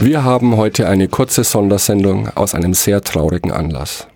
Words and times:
Wir 0.00 0.24
haben 0.24 0.56
heute 0.56 0.88
eine 0.88 1.08
kurze 1.08 1.44
Sondersendung 1.44 2.28
aus 2.34 2.54
einem 2.54 2.72
sehr 2.72 3.02
traurigen 3.02 3.52
Anlass. 3.52 4.06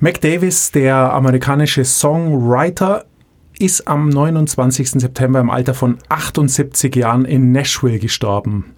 Mac 0.00 0.20
Davis, 0.20 0.72
der 0.72 0.94
amerikanische 1.14 1.86
Songwriter, 1.86 3.06
ist 3.58 3.88
am 3.88 4.08
29. 4.08 4.90
September 4.92 5.40
im 5.40 5.50
Alter 5.50 5.74
von 5.74 5.98
78 6.08 6.94
Jahren 6.94 7.24
in 7.24 7.52
Nashville 7.52 7.98
gestorben. 7.98 8.74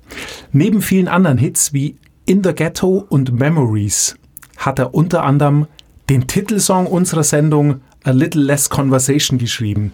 Neben 0.52 0.82
vielen 0.82 1.08
anderen 1.08 1.38
Hits 1.38 1.72
wie 1.72 1.96
In 2.26 2.42
the 2.42 2.54
Ghetto 2.54 3.04
und 3.08 3.32
Memories 3.32 4.16
hat 4.56 4.78
er 4.78 4.94
unter 4.94 5.24
anderem 5.24 5.66
den 6.08 6.26
Titelsong 6.26 6.86
unserer 6.86 7.24
Sendung 7.24 7.80
A 8.04 8.10
Little 8.10 8.42
Less 8.42 8.70
Conversation 8.70 9.38
geschrieben. 9.38 9.92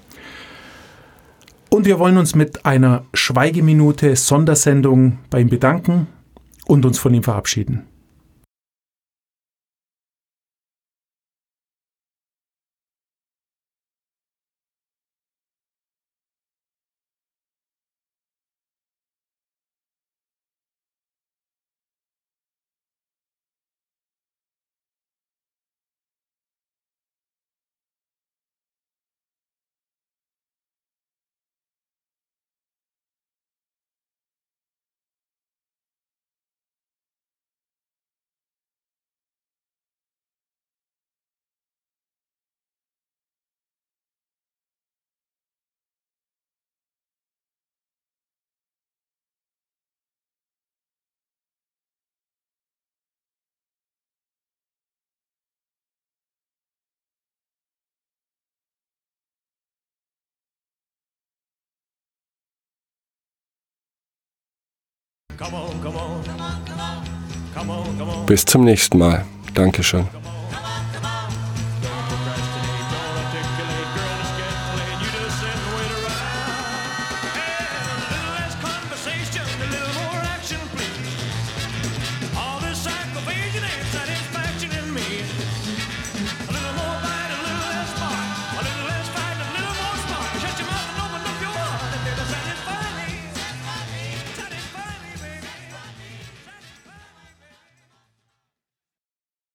Und 1.68 1.84
wir 1.84 1.98
wollen 1.98 2.16
uns 2.16 2.34
mit 2.34 2.64
einer 2.64 3.04
Schweigeminute 3.12 4.14
Sondersendung 4.16 5.18
bei 5.30 5.40
ihm 5.40 5.48
bedanken 5.48 6.06
und 6.66 6.86
uns 6.86 6.98
von 6.98 7.12
ihm 7.12 7.22
verabschieden. 7.22 7.82
Bis 68.26 68.44
zum 68.44 68.64
nächsten 68.64 68.98
Mal. 68.98 69.24
Dankeschön. 69.54 70.06